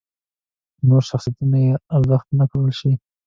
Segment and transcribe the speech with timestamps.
[0.89, 1.63] نور شخصیتونه بې
[1.95, 2.91] ارزښته نکړای شي.